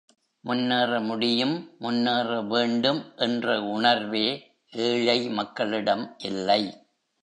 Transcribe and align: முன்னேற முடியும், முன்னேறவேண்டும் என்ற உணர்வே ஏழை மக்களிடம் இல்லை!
முன்னேற 0.43 0.99
முடியும், 1.01 1.53
முன்னேறவேண்டும் 1.79 3.01
என்ற 3.19 3.45
உணர்வே 3.69 4.27
ஏழை 4.73 5.19
மக்களிடம் 5.39 6.05
இல்லை! 6.23 6.61